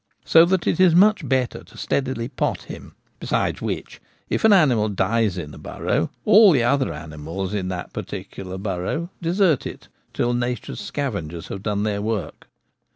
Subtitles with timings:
[0.25, 2.95] So that it is much better to steadily 'pot' him.
[3.19, 7.93] Besides which, if a rabbit dies in a burrow all the other animals in that
[7.93, 12.47] particular burrow desert it till nature's scavengers have done their work.